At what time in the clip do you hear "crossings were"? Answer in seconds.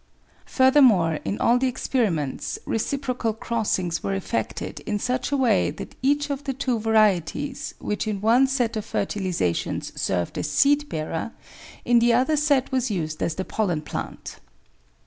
3.33-4.15